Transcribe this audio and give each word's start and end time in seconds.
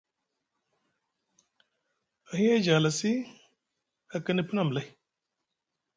Ahiyeje 2.31 2.69
a 2.71 2.75
halasi, 2.77 3.11
a 4.15 4.17
kini 4.23 4.41
pini 4.47 4.59
amlay. 4.63 4.87